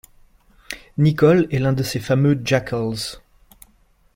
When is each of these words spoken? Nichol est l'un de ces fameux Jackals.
Nichol 0.97 1.45
est 1.51 1.59
l'un 1.59 1.73
de 1.73 1.83
ces 1.83 1.99
fameux 1.99 2.41
Jackals. 2.43 3.19